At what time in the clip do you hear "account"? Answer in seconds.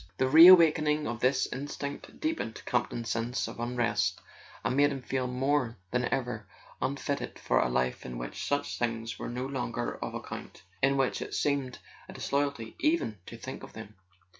10.15-10.63